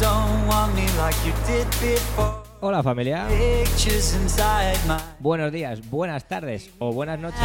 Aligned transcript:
don't 0.00 0.46
want 0.46 0.74
me 0.74 0.86
like 0.96 1.16
you 1.26 1.32
did 1.46 1.66
before. 1.80 2.47
Hola 2.60 2.82
familia. 2.82 3.28
Buenos 5.20 5.52
días, 5.52 5.88
buenas 5.88 6.26
tardes 6.26 6.70
o 6.80 6.92
buenas 6.92 7.20
noches. 7.20 7.38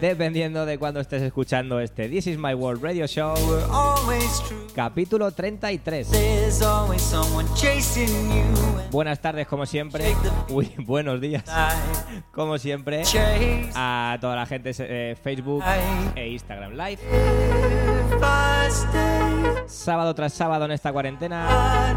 Dependiendo 0.00 0.66
de 0.66 0.76
cuando 0.76 0.98
estés 0.98 1.22
escuchando 1.22 1.78
este 1.78 2.08
This 2.08 2.26
is 2.26 2.38
My 2.38 2.54
World 2.54 2.82
Radio 2.82 3.06
Show. 3.06 3.36
Capítulo 4.74 5.30
33. 5.30 6.10
Buenas 8.90 9.20
tardes 9.20 9.46
como 9.46 9.66
siempre. 9.66 10.16
Uy, 10.48 10.72
buenos 10.78 11.20
días. 11.20 11.44
Como 12.32 12.58
siempre. 12.58 13.04
A 13.76 14.18
toda 14.20 14.34
la 14.34 14.46
gente 14.46 14.72
de 14.72 15.12
eh, 15.12 15.16
Facebook 15.16 15.62
e 16.16 16.28
Instagram 16.28 16.72
Live. 16.72 16.98
Sábado 19.66 20.12
tras 20.12 20.32
sábado 20.32 20.64
en 20.64 20.72
esta 20.72 20.92
cuarentena 20.92 21.92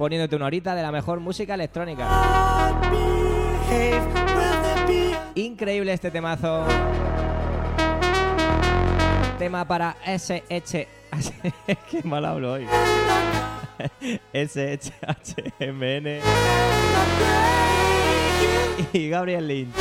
poniéndote 0.00 0.34
una 0.34 0.46
horita 0.46 0.74
de 0.74 0.80
la 0.80 0.90
mejor 0.90 1.20
música 1.20 1.52
electrónica. 1.52 2.08
Increíble 5.34 5.92
este 5.92 6.10
temazo. 6.10 6.64
Tema 9.38 9.66
para 9.66 9.98
SH. 10.06 10.88
Qué 11.90 12.02
mal 12.04 12.24
hablo 12.24 12.52
hoy. 12.52 12.66
SHHMN. 14.32 16.20
Y 18.94 19.08
Gabriel 19.10 19.46
Lynch. 19.46 19.76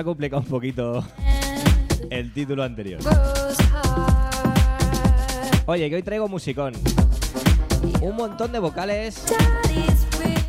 Ha 0.00 0.04
complicado 0.04 0.42
un 0.42 0.48
poquito 0.48 1.04
el 2.10 2.32
título 2.32 2.62
anterior. 2.62 3.00
Oye, 5.66 5.88
que 5.90 5.96
hoy 5.96 6.02
traigo 6.02 6.26
musicón. 6.26 6.72
Un 8.00 8.16
montón 8.16 8.50
de 8.50 8.58
vocales 8.58 9.22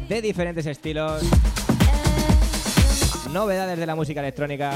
de 0.08 0.22
diferentes 0.22 0.66
estilos. 0.66 1.22
Novedades 3.32 3.78
de 3.78 3.86
la 3.86 3.96
música 3.96 4.22
electrónica. 4.22 4.74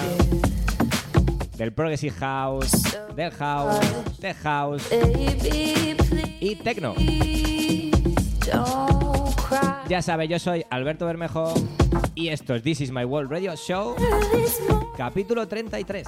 Del 1.57 1.71
progressive 1.71 2.16
house, 2.18 2.98
del 3.16 3.31
house, 3.31 3.80
de 4.19 4.33
house 4.33 4.83
y 6.42 6.56
techno. 6.57 6.95
Ya 9.88 10.01
sabes, 10.01 10.28
yo 10.30 10.38
soy 10.38 10.66
Alberto 10.69 11.06
Bermejo 11.06 11.54
y 12.16 12.30
esto 12.30 12.56
es 12.56 12.64
This 12.64 12.82
Is 12.82 12.92
My 12.92 13.04
World 13.04 13.30
Radio 13.30 13.56
Show, 13.56 13.96
capítulo 14.98 15.48
33. 15.48 16.08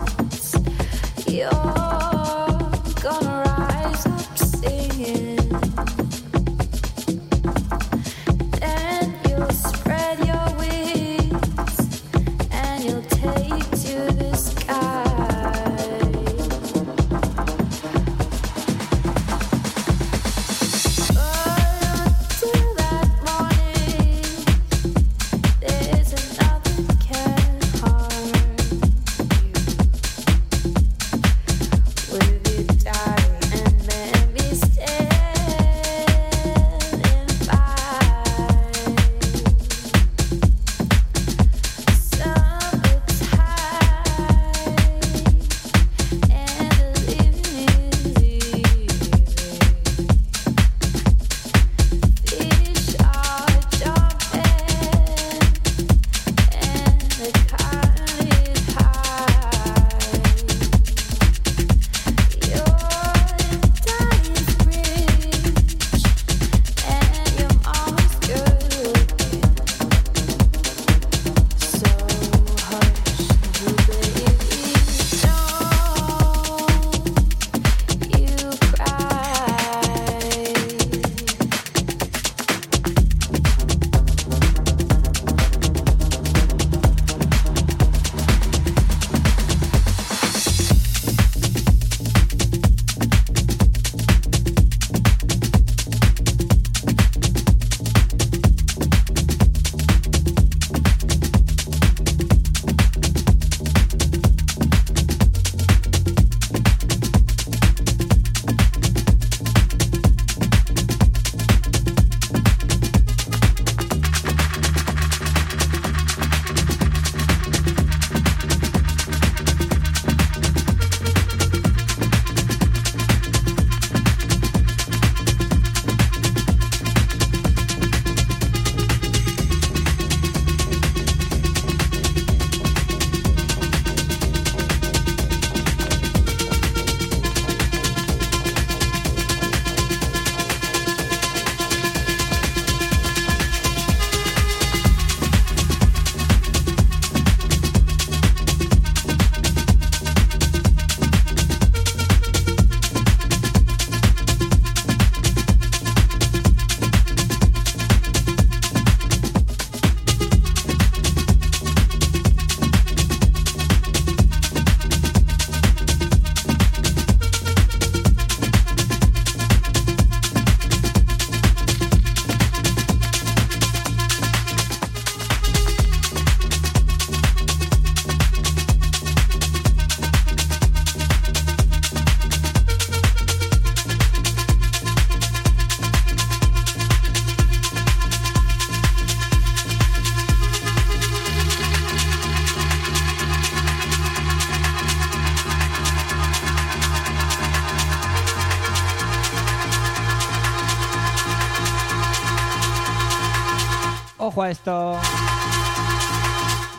A 204.43 204.51
esto. 204.51 204.99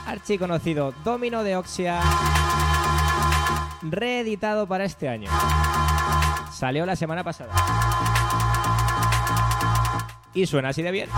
Archi 0.07 0.39
conocido 0.39 0.93
Domino 1.05 1.43
de 1.43 1.57
Oxia. 1.57 2.01
Reeditado 3.83 4.67
para 4.67 4.85
este 4.85 5.09
año. 5.09 5.31
Salió 6.53 6.87
la 6.87 6.97
semana 6.97 7.25
pasada. 7.25 7.53
Y 10.35 10.47
suena 10.47 10.71
así 10.71 10.83
de 10.83 10.91
bien. 10.91 11.09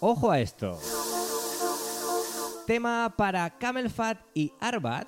Ojo 0.00 0.30
a 0.30 0.40
esto. 0.40 0.78
Tema 2.66 3.12
para 3.16 3.58
Camel 3.58 3.90
Fat 3.90 4.18
y 4.32 4.52
Arbat. 4.58 5.06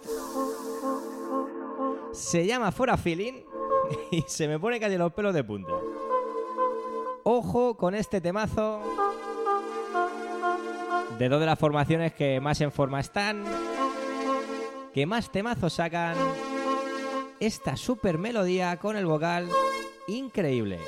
Se 2.12 2.44
llama 2.44 2.70
For 2.72 2.90
a 2.90 2.96
Feeling 2.98 3.44
y 4.10 4.22
se 4.26 4.46
me 4.46 4.58
pone 4.58 4.78
casi 4.78 4.98
los 4.98 5.12
pelos 5.14 5.32
de 5.32 5.44
punta. 5.44 5.72
Ojo 7.24 7.76
con 7.76 7.94
este 7.94 8.20
temazo 8.20 8.80
de 11.18 11.28
dos 11.28 11.40
de 11.40 11.46
las 11.46 11.58
formaciones 11.58 12.12
que 12.12 12.40
más 12.40 12.60
en 12.60 12.72
forma 12.72 13.00
están, 13.00 13.44
que 14.92 15.06
más 15.06 15.30
temazos 15.30 15.72
sacan. 15.72 16.16
Esta 17.40 17.76
super 17.76 18.18
melodía 18.18 18.76
con 18.78 18.96
el 18.96 19.06
vocal 19.06 19.48
increíble. 20.06 20.78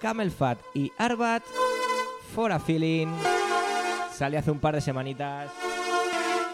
Camel 0.00 0.30
Fat 0.30 0.58
y 0.74 0.92
Arbat, 0.98 1.42
For 2.34 2.50
a 2.50 2.58
Feeling. 2.58 3.06
Sale 4.12 4.38
hace 4.38 4.50
un 4.50 4.58
par 4.58 4.74
de 4.74 4.80
semanitas. 4.80 5.52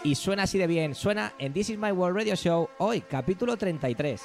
Y 0.03 0.13
suena 0.15 0.43
así 0.43 0.59
de 0.59 0.67
bien. 0.67 0.93
Suena 0.93 1.33
en 1.39 1.53
This 1.53 1.71
Is 1.71 1.77
My 1.79 1.91
World 1.91 2.17
Radio 2.17 2.35
Show 2.35 2.69
hoy, 2.77 3.01
capítulo 3.01 3.57
33. 3.57 4.21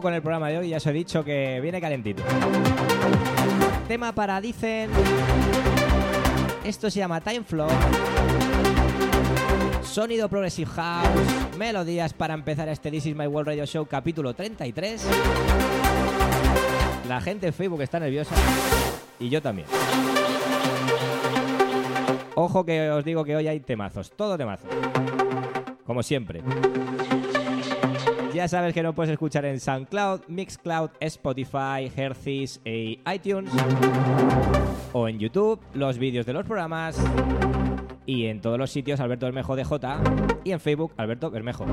Con 0.00 0.14
el 0.14 0.22
programa 0.22 0.48
de 0.48 0.58
hoy, 0.58 0.68
ya 0.68 0.76
os 0.76 0.86
he 0.86 0.92
dicho 0.92 1.24
que 1.24 1.60
viene 1.60 1.80
calentito. 1.80 2.22
Tema 3.86 4.12
para 4.12 4.40
Dicen. 4.40 4.90
Esto 6.64 6.90
se 6.90 6.98
llama 6.98 7.20
Time 7.20 7.42
Flow. 7.42 7.68
Sonido 9.82 10.28
Progressive 10.28 10.70
House. 10.70 11.56
Melodías 11.56 12.12
para 12.12 12.34
empezar 12.34 12.68
este 12.68 12.90
This 12.90 13.06
Is 13.06 13.16
My 13.16 13.26
World 13.26 13.48
Radio 13.48 13.66
Show 13.66 13.86
capítulo 13.86 14.34
33. 14.34 15.06
La 17.08 17.20
gente 17.20 17.46
en 17.46 17.52
Facebook 17.52 17.80
está 17.82 17.98
nerviosa. 17.98 18.34
Y 19.18 19.28
yo 19.28 19.40
también. 19.40 19.66
Ojo 22.34 22.64
que 22.64 22.90
os 22.90 23.04
digo 23.04 23.24
que 23.24 23.34
hoy 23.34 23.48
hay 23.48 23.60
temazos. 23.60 24.10
Todo 24.10 24.36
temazos. 24.36 24.70
Como 25.84 26.02
siempre. 26.02 26.42
Ya 28.38 28.46
sabes 28.46 28.72
que 28.72 28.84
no 28.84 28.94
puedes 28.94 29.10
escuchar 29.10 29.44
en 29.46 29.58
SoundCloud, 29.58 30.28
Mixcloud, 30.28 30.90
Spotify, 31.00 31.90
Herces 31.96 32.60
e 32.64 33.00
iTunes. 33.12 33.50
O 34.92 35.08
en 35.08 35.18
YouTube 35.18 35.58
los 35.74 35.98
vídeos 35.98 36.24
de 36.24 36.34
los 36.34 36.46
programas. 36.46 36.96
y 38.06 38.26
en 38.26 38.40
todos 38.40 38.56
los 38.56 38.70
sitios 38.70 39.00
Alberto 39.00 39.26
Bermejo 39.26 39.56
DJ 39.56 39.78
y 40.44 40.52
en 40.52 40.60
Facebook 40.60 40.92
Alberto 40.98 41.32
Bermejo. 41.32 41.66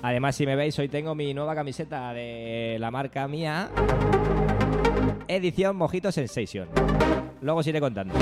Además, 0.00 0.36
si 0.36 0.46
me 0.46 0.54
veis, 0.54 0.78
hoy 0.78 0.88
tengo 0.88 1.16
mi 1.16 1.34
nueva 1.34 1.56
camiseta 1.56 2.12
de 2.12 2.76
la 2.78 2.92
marca 2.92 3.26
mía, 3.26 3.68
edición 5.26 5.74
Mojito 5.74 6.12
Sensation. 6.12 6.68
Luego 7.40 7.58
os 7.58 7.66
iré 7.66 7.80
contando. 7.80 8.14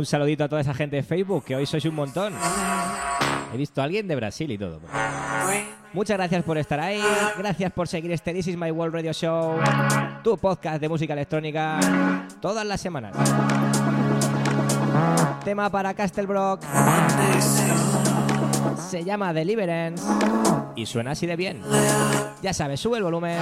Un 0.00 0.06
saludito 0.06 0.44
a 0.44 0.48
toda 0.48 0.62
esa 0.62 0.72
gente 0.72 0.96
de 0.96 1.02
Facebook, 1.02 1.44
que 1.44 1.54
hoy 1.54 1.66
sois 1.66 1.84
un 1.84 1.94
montón. 1.94 2.32
He 3.52 3.56
visto 3.58 3.82
a 3.82 3.84
alguien 3.84 4.08
de 4.08 4.16
Brasil 4.16 4.50
y 4.50 4.56
todo. 4.56 4.80
Muchas 5.92 6.16
gracias 6.16 6.42
por 6.42 6.56
estar 6.56 6.80
ahí. 6.80 7.02
Gracias 7.36 7.70
por 7.70 7.86
seguir 7.86 8.10
este 8.10 8.32
This 8.32 8.46
is 8.46 8.56
My 8.56 8.70
World 8.70 8.94
Radio 8.94 9.12
Show, 9.12 9.58
tu 10.24 10.38
podcast 10.38 10.80
de 10.80 10.88
música 10.88 11.12
electrónica, 11.12 11.78
todas 12.40 12.64
las 12.64 12.80
semanas. 12.80 13.14
Tema 15.44 15.68
para 15.68 15.92
Castlebrock. 15.92 16.62
Se 18.78 19.04
llama 19.04 19.34
Deliverance 19.34 20.02
y 20.76 20.86
suena 20.86 21.10
así 21.10 21.26
de 21.26 21.36
bien. 21.36 21.60
Ya 22.40 22.54
sabes, 22.54 22.80
sube 22.80 22.96
el 22.96 23.02
volumen. 23.02 23.38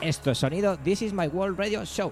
Esto 0.00 0.32
es 0.32 0.38
sonido 0.38 0.76
This 0.78 1.02
is 1.02 1.12
My 1.12 1.28
World 1.28 1.56
Radio 1.56 1.84
Show. 1.84 2.10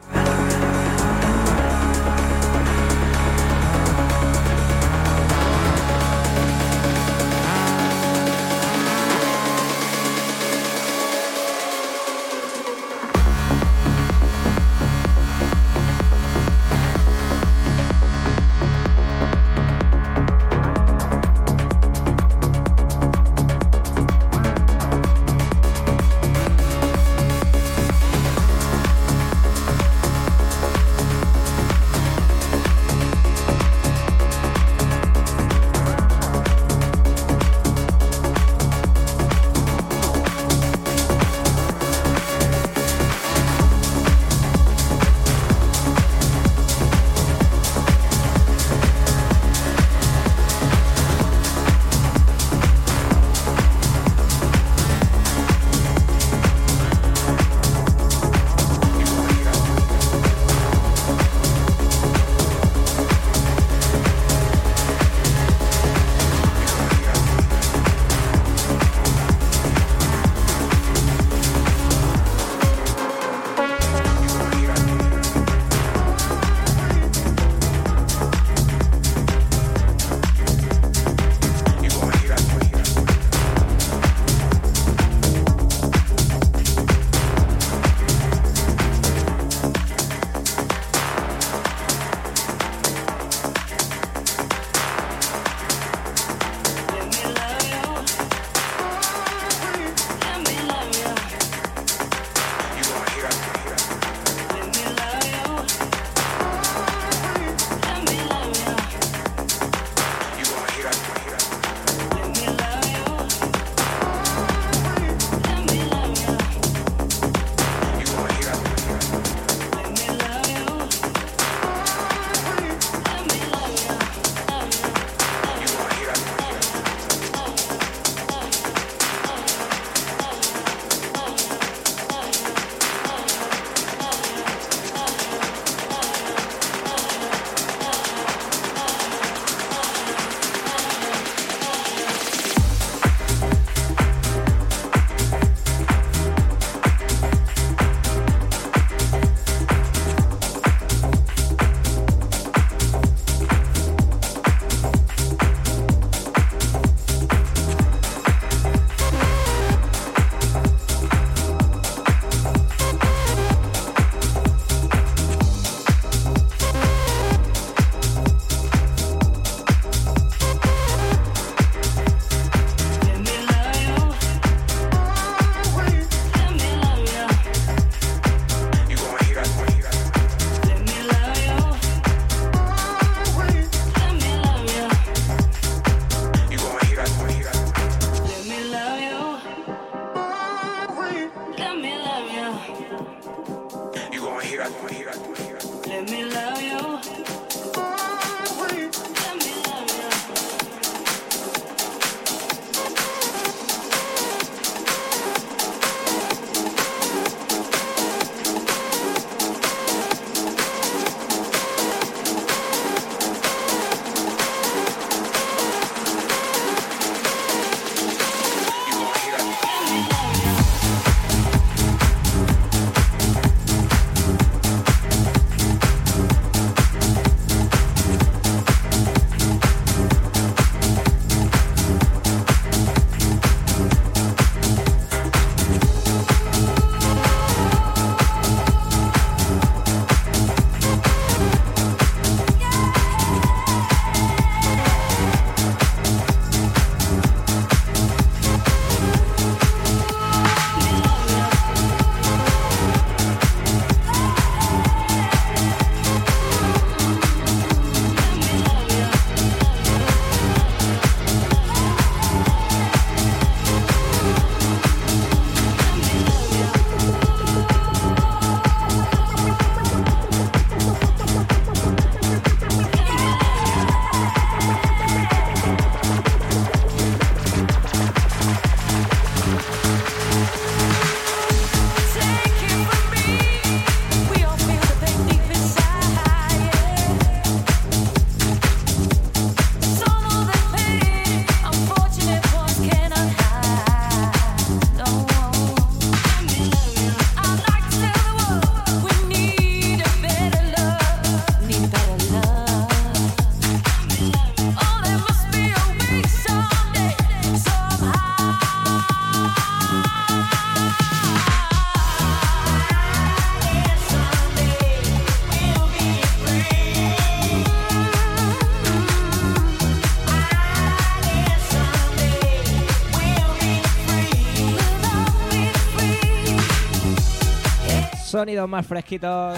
Sonidos 328.35 328.69
más 328.69 328.85
fresquitos, 328.85 329.57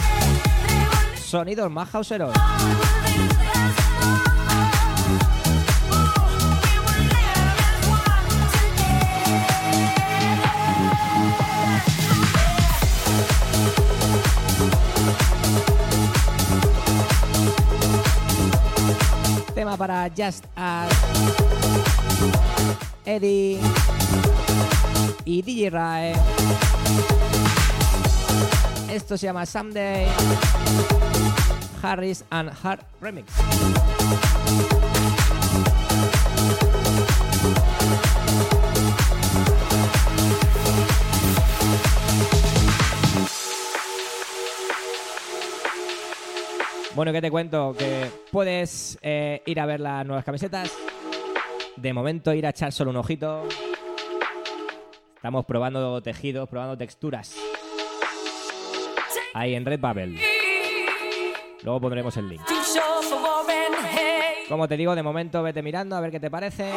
sonidos 1.24 1.70
más 1.70 1.94
hauseros. 1.94 2.30
Tema 19.54 19.78
para 19.78 20.10
Just 20.10 20.44
Us, 20.54 20.92
Eddie 23.06 23.58
y 25.24 25.40
DJ 25.40 25.70
Rae. 25.70 26.12
Esto 28.96 29.18
se 29.18 29.26
llama 29.26 29.44
Someday 29.44 30.06
Harris 31.82 32.24
and 32.30 32.50
Hart 32.62 32.80
Remix. 32.98 33.30
Bueno, 46.94 47.12
¿qué 47.12 47.20
te 47.20 47.30
cuento? 47.30 47.74
Que 47.78 48.10
puedes 48.32 48.98
eh, 49.02 49.42
ir 49.44 49.60
a 49.60 49.66
ver 49.66 49.80
las 49.80 50.06
nuevas 50.06 50.24
camisetas. 50.24 50.72
De 51.76 51.92
momento 51.92 52.32
ir 52.32 52.46
a 52.46 52.48
echar 52.48 52.72
solo 52.72 52.92
un 52.92 52.96
ojito. 52.96 53.46
Estamos 55.16 55.44
probando 55.44 56.00
tejidos, 56.02 56.48
probando 56.48 56.78
texturas. 56.78 57.36
Ahí 59.36 59.54
en 59.54 59.66
Redbubble. 59.66 60.18
Luego 61.62 61.78
pondremos 61.78 62.16
el 62.16 62.26
link. 62.26 62.40
Como 64.48 64.66
te 64.66 64.78
digo, 64.78 64.94
de 64.94 65.02
momento 65.02 65.42
vete 65.42 65.62
mirando 65.62 65.94
a 65.94 66.00
ver 66.00 66.10
qué 66.10 66.18
te 66.18 66.30
parece. 66.30 66.72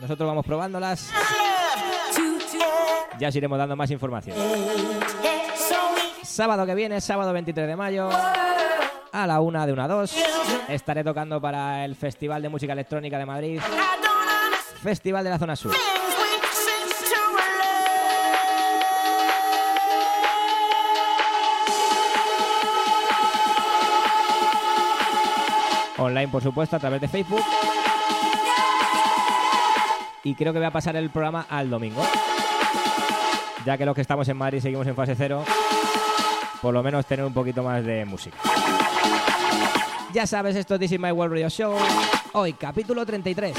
Nosotros 0.00 0.26
vamos 0.26 0.46
probándolas. 0.46 1.12
Ya 3.18 3.28
os 3.28 3.36
iremos 3.36 3.58
dando 3.58 3.76
más 3.76 3.90
información. 3.90 4.38
Sábado 6.22 6.64
que 6.64 6.74
viene, 6.74 6.98
sábado 7.02 7.30
23 7.34 7.66
de 7.68 7.76
mayo, 7.76 8.08
a 9.12 9.26
la 9.26 9.40
una 9.40 9.66
de 9.66 9.74
una 9.74 9.86
dos, 9.86 10.16
estaré 10.66 11.04
tocando 11.04 11.42
para 11.42 11.84
el 11.84 11.94
Festival 11.94 12.40
de 12.40 12.48
Música 12.48 12.72
Electrónica 12.72 13.18
de 13.18 13.26
Madrid, 13.26 13.60
Festival 14.82 15.24
de 15.24 15.30
la 15.30 15.38
Zona 15.38 15.56
Sur. 15.56 15.74
Online, 25.98 26.28
por 26.28 26.42
supuesto, 26.42 26.76
a 26.76 26.78
través 26.78 27.00
de 27.00 27.08
Facebook. 27.08 27.42
Y 30.22 30.34
creo 30.34 30.52
que 30.52 30.58
voy 30.58 30.66
a 30.66 30.70
pasar 30.70 30.96
el 30.96 31.10
programa 31.10 31.46
al 31.48 31.68
domingo. 31.70 32.02
Ya 33.64 33.76
que 33.76 33.84
los 33.84 33.94
que 33.94 34.00
estamos 34.00 34.28
en 34.28 34.36
Madrid 34.36 34.60
seguimos 34.60 34.86
en 34.86 34.94
fase 34.94 35.14
cero, 35.16 35.44
por 36.62 36.72
lo 36.72 36.82
menos 36.82 37.04
tener 37.06 37.24
un 37.24 37.34
poquito 37.34 37.62
más 37.62 37.84
de 37.84 38.04
música. 38.04 38.36
Ya 40.12 40.26
sabes, 40.26 40.56
esto 40.56 40.74
es 40.74 40.80
This 40.80 40.92
is 40.92 41.00
My 41.00 41.10
World 41.10 41.34
Radio 41.34 41.50
Show. 41.50 41.76
Hoy, 42.32 42.52
capítulo 42.54 43.04
33. 43.04 43.56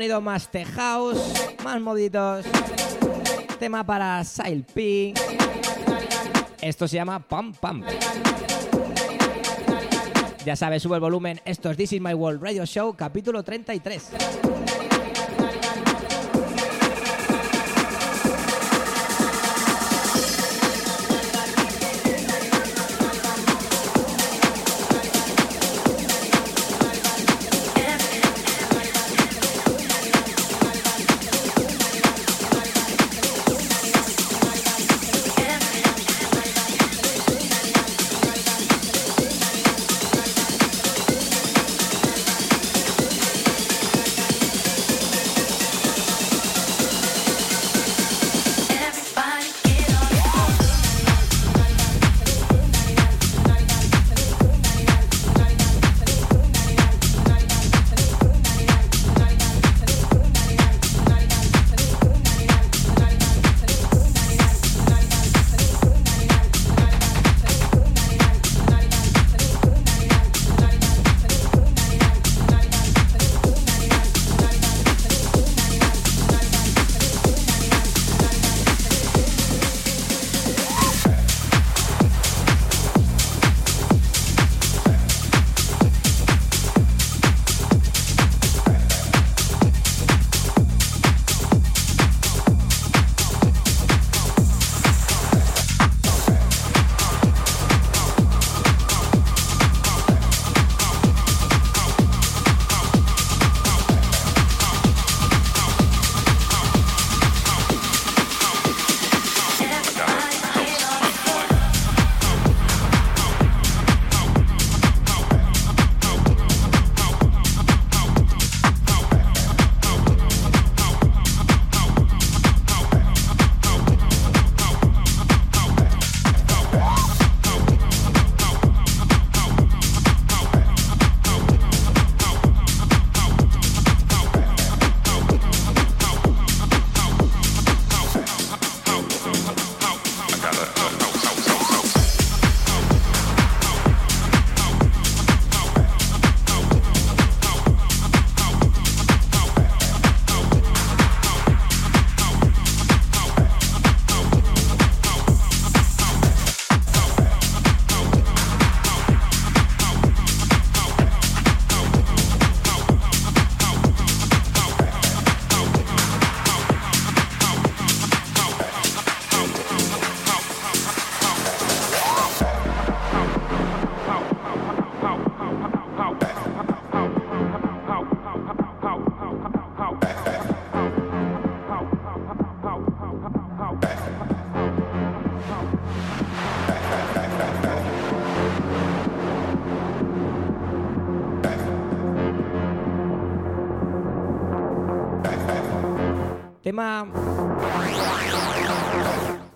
sonido 0.00 0.22
más 0.22 0.50
tech 0.50 0.66
house, 0.76 1.18
más 1.62 1.78
moditos. 1.78 2.46
Tema 3.58 3.84
para 3.84 4.24
Sile 4.24 4.64
P. 4.72 5.12
Esto 6.62 6.88
se 6.88 6.96
llama 6.96 7.20
Pam 7.20 7.52
Pam. 7.52 7.84
Ya 10.46 10.56
sabes, 10.56 10.82
sube 10.82 10.94
el 10.94 11.02
volumen. 11.02 11.38
Esto 11.44 11.70
es 11.70 11.76
This 11.76 11.92
Is 11.92 12.00
My 12.00 12.14
World 12.14 12.42
Radio 12.42 12.64
Show, 12.64 12.94
capítulo 12.96 13.42
33. 13.42 14.49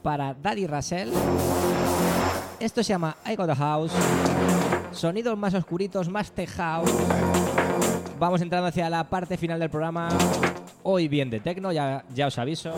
Para 0.02 0.34
Daddy 0.34 0.66
Russell. 0.66 1.10
Esto 2.60 2.82
se 2.82 2.92
llama 2.92 3.16
I 3.26 3.34
Got 3.34 3.48
a 3.48 3.56
House. 3.56 3.92
Sonidos 4.92 5.38
más 5.38 5.54
oscuritos, 5.54 6.10
más 6.10 6.32
house. 6.56 6.92
Vamos 8.18 8.42
entrando 8.42 8.68
hacia 8.68 8.90
la 8.90 9.04
parte 9.04 9.38
final 9.38 9.58
del 9.58 9.70
programa. 9.70 10.10
Hoy 10.82 11.08
bien 11.08 11.30
de 11.30 11.40
tecno, 11.40 11.72
ya, 11.72 12.04
ya 12.12 12.26
os 12.26 12.38
aviso. 12.38 12.74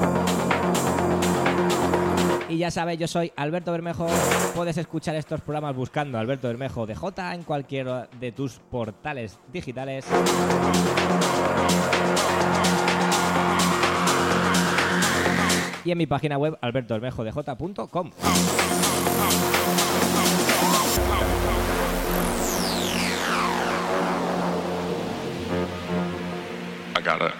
Y 2.49 2.59
ya 2.59 2.71
sabéis, 2.71 3.01
yo 3.01 3.09
soy 3.09 3.33
Alberto 3.35 3.73
Bermejo. 3.73 4.07
Puedes 4.55 4.79
escuchar 4.79 5.17
estos 5.17 5.41
programas 5.41 5.75
buscando 5.75 6.19
Alberto 6.19 6.47
Bermejo 6.47 6.87
DJ 6.87 7.35
en 7.35 7.43
cualquiera 7.43 8.09
de 8.21 8.31
tus 8.31 8.61
portales 8.71 9.41
digitales. 9.53 10.07
Y 15.87 15.93
en 15.93 15.99
mi 15.99 16.07
página 16.09 16.37
web 16.37 16.59
albertobermejodj.com. 16.63 18.11
I 26.97 27.01
got 27.01 27.23
a 27.23 27.33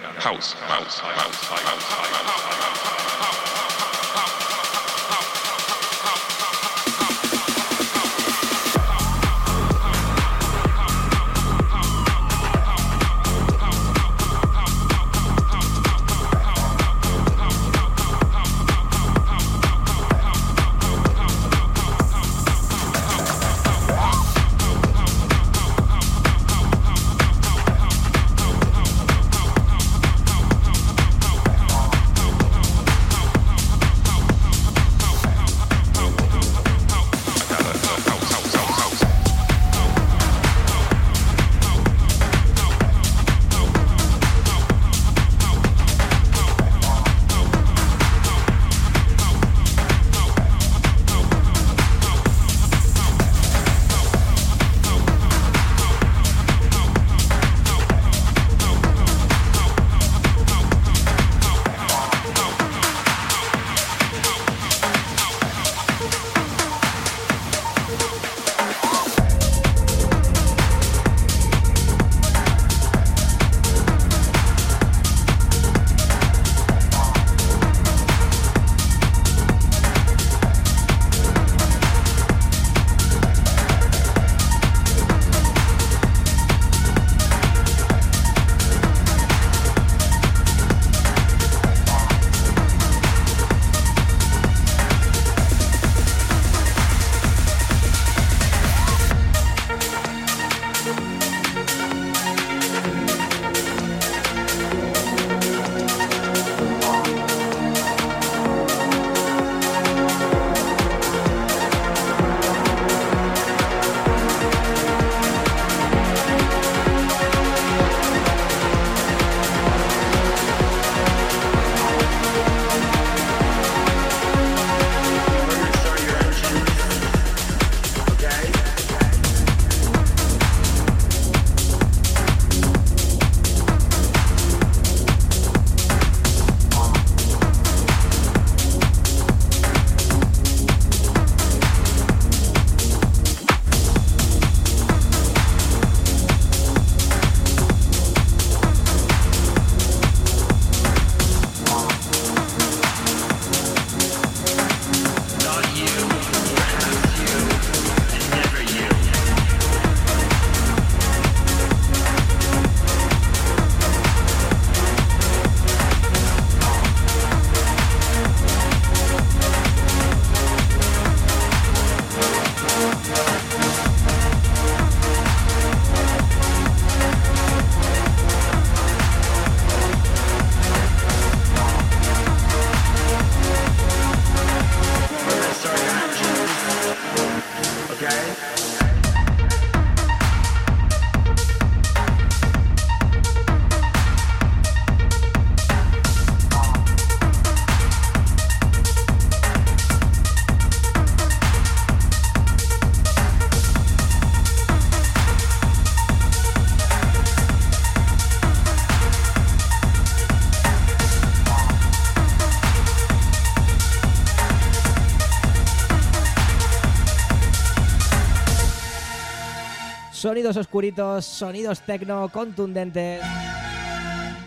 Sonidos 220.27 220.57
oscuritos, 220.57 221.23
sonidos 221.23 221.79
tecno 221.79 222.27
contundentes. 222.27 223.21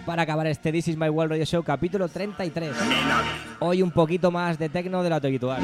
Para 0.04 0.24
acabar 0.24 0.46
este 0.46 0.70
This 0.72 0.88
Is 0.88 0.96
My 0.98 1.08
World 1.08 1.30
Radio 1.30 1.46
Show 1.46 1.62
capítulo 1.62 2.06
33. 2.06 2.70
Hoy 3.60 3.80
un 3.80 3.90
poquito 3.90 4.30
más 4.30 4.58
de 4.58 4.68
tecno 4.68 5.02
de 5.02 5.08
lo 5.08 5.16
habitual. 5.16 5.62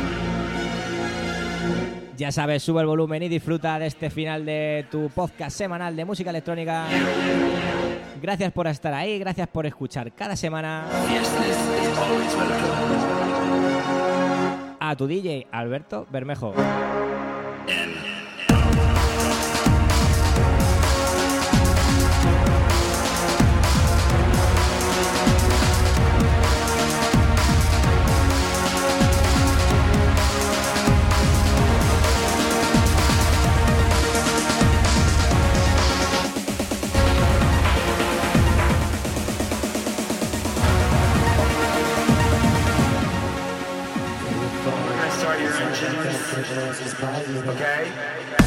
Ya 2.17 2.33
sabes, 2.33 2.63
sube 2.63 2.81
el 2.81 2.87
volumen 2.87 3.25
y 3.25 3.29
disfruta 3.29 3.79
de 3.79 3.89
este 3.89 4.09
final 4.09 4.47
de 4.47 4.87
tu 4.91 5.11
podcast 5.11 5.55
semanal 5.55 5.95
de 5.95 6.07
música 6.07 6.31
electrónica. 6.31 6.87
Gracias 8.23 8.51
por 8.53 8.69
estar 8.69 8.95
ahí, 8.95 9.19
gracias 9.19 9.49
por 9.49 9.67
escuchar 9.67 10.11
cada 10.13 10.35
semana. 10.35 10.87
A 14.81 14.97
tu 14.97 15.07
DJ 15.07 15.47
Alberto 15.53 16.07
Bermejo. 16.11 16.55
okay? 47.45 48.46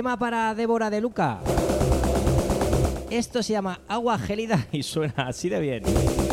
Tema 0.00 0.18
para 0.18 0.54
Débora 0.54 0.88
de 0.88 0.98
Luca. 0.98 1.40
Esto 3.10 3.42
se 3.42 3.52
llama 3.52 3.80
Agua 3.86 4.18
Gélida 4.18 4.66
y 4.72 4.82
suena 4.82 5.28
así 5.28 5.50
de 5.50 5.60
bien. 5.60 6.29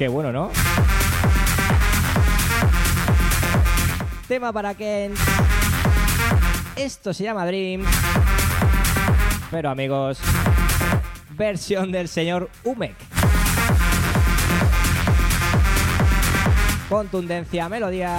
Qué 0.00 0.08
bueno, 0.08 0.32
¿no? 0.32 0.50
Tema 4.26 4.50
para 4.50 4.72
Ken. 4.72 5.12
Esto 6.74 7.12
se 7.12 7.24
llama 7.24 7.44
Dream. 7.44 7.84
Pero 9.50 9.68
amigos, 9.68 10.18
versión 11.36 11.92
del 11.92 12.08
señor 12.08 12.48
Umek. 12.64 12.96
Contundencia, 16.88 17.68
melodía. 17.68 18.16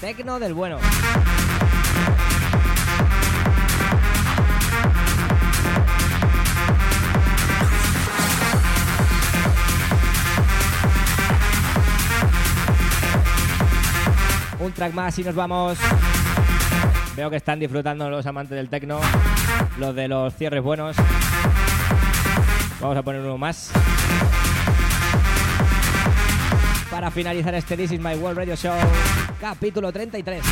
Tecno 0.00 0.38
del 0.38 0.54
bueno. 0.54 0.78
Un 14.68 14.74
track 14.74 14.92
más 14.92 15.18
y 15.18 15.24
nos 15.24 15.34
vamos. 15.34 15.78
Veo 17.16 17.30
que 17.30 17.36
están 17.36 17.58
disfrutando 17.58 18.10
los 18.10 18.26
amantes 18.26 18.54
del 18.54 18.68
techno, 18.68 19.00
los 19.78 19.94
de 19.94 20.08
los 20.08 20.34
cierres 20.34 20.62
buenos. 20.62 20.94
Vamos 22.78 22.94
a 22.98 23.02
poner 23.02 23.22
uno 23.22 23.38
más. 23.38 23.70
Para 26.90 27.10
finalizar 27.10 27.54
este 27.54 27.78
This 27.78 27.92
is 27.92 28.00
My 28.00 28.14
World 28.16 28.36
Radio 28.36 28.56
Show, 28.56 28.76
capítulo 29.40 29.90
33. 29.90 30.42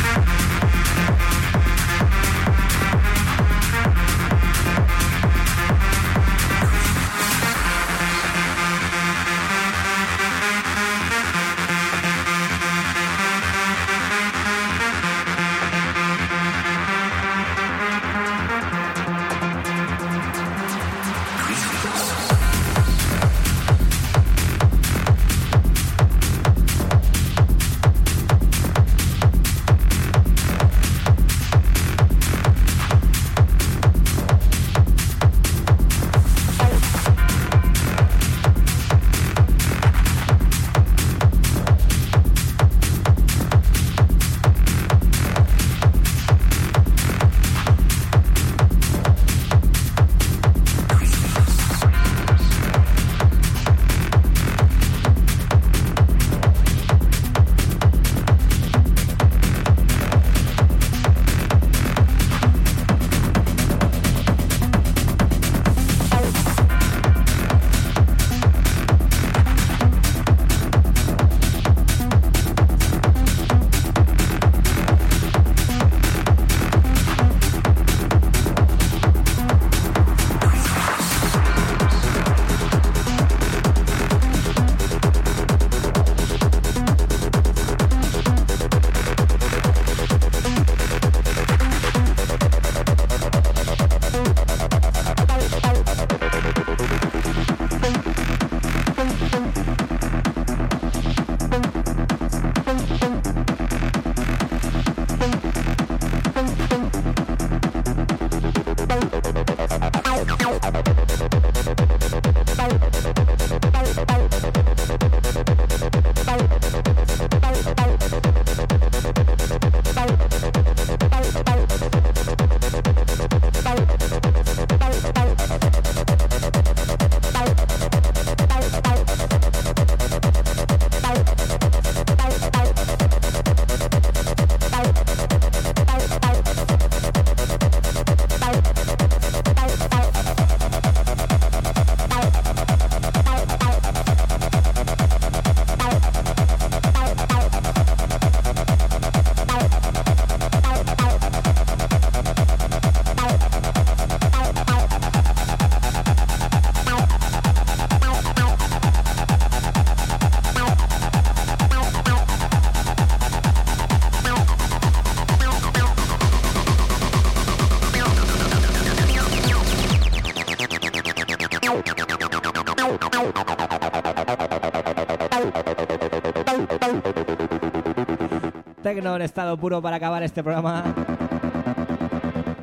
Tecno 178.87 179.17
en 179.17 179.21
estado 179.21 179.57
puro 179.57 179.81
para 179.81 179.97
acabar 179.97 180.23
este 180.23 180.41
programa. 180.41 180.81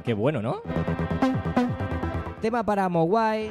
Qué 0.03 0.15
bueno, 0.15 0.41
¿no? 0.41 0.63
Tema 2.41 2.65
para 2.65 2.89
Mogwai 2.89 3.51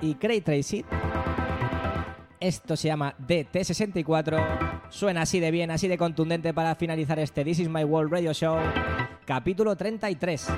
y 0.00 0.14
Cray 0.14 0.40
Tracy. 0.40 0.82
Esto 2.40 2.78
se 2.78 2.88
llama 2.88 3.14
DT64. 3.18 4.88
Suena 4.88 5.20
así 5.20 5.38
de 5.38 5.50
bien, 5.50 5.70
así 5.70 5.86
de 5.86 5.98
contundente 5.98 6.54
para 6.54 6.74
finalizar 6.76 7.18
este 7.18 7.44
This 7.44 7.58
is 7.58 7.68
My 7.68 7.84
World 7.84 8.10
Radio 8.10 8.32
Show, 8.32 8.56
capítulo 9.26 9.76
33. 9.76 10.48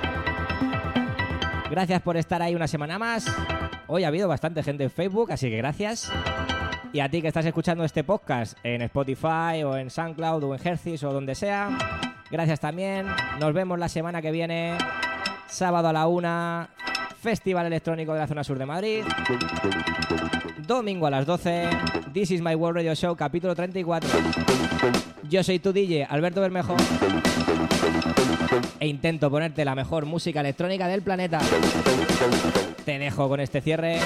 Gracias 1.69 2.01
por 2.01 2.15
estar 2.15 2.41
ahí 2.41 2.55
una 2.55 2.69
semana 2.69 2.97
más. 2.97 3.25
Hoy 3.87 4.05
ha 4.05 4.07
habido 4.07 4.29
bastante 4.29 4.63
gente 4.63 4.85
en 4.85 4.89
Facebook, 4.89 5.33
así 5.33 5.49
que 5.49 5.57
gracias. 5.57 6.09
Y 6.93 6.99
a 6.99 7.09
ti 7.09 7.21
que 7.21 7.27
estás 7.27 7.45
escuchando 7.45 7.83
este 7.83 8.03
podcast 8.03 8.57
en 8.63 8.81
Spotify 8.83 9.63
o 9.65 9.75
en 9.77 9.89
SoundCloud 9.89 10.43
o 10.43 10.55
en 10.55 10.67
Hercis 10.67 11.03
o 11.03 11.11
donde 11.11 11.35
sea, 11.35 11.77
gracias 12.31 12.59
también. 12.59 13.05
Nos 13.39 13.53
vemos 13.53 13.77
la 13.77 13.89
semana 13.89 14.21
que 14.21 14.31
viene, 14.31 14.77
sábado 15.47 15.89
a 15.89 15.93
la 15.93 16.07
una, 16.07 16.69
Festival 17.21 17.65
Electrónico 17.65 18.13
de 18.13 18.19
la 18.19 18.27
Zona 18.27 18.43
Sur 18.43 18.57
de 18.57 18.65
Madrid. 18.65 19.03
Domingo 20.65 21.07
a 21.07 21.11
las 21.11 21.25
12, 21.25 21.69
This 22.13 22.31
is 22.31 22.41
My 22.41 22.55
World 22.55 22.77
Radio 22.77 22.95
Show, 22.95 23.15
capítulo 23.15 23.55
34. 23.55 24.09
Yo 25.29 25.43
soy 25.43 25.59
tu 25.59 25.73
DJ, 25.73 26.05
Alberto 26.05 26.41
Bermejo. 26.41 26.75
E 28.79 28.87
intento 28.87 29.29
ponerte 29.29 29.65
la 29.65 29.75
mejor 29.75 30.05
música 30.05 30.39
electrónica 30.39 30.87
del 30.87 31.01
planeta. 31.01 31.39
Te 32.85 32.97
dejo 32.97 33.27
con 33.27 33.39
este 33.39 33.61
cierre 33.61 33.99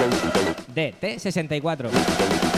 de 0.74 0.94
T64. 1.00 2.51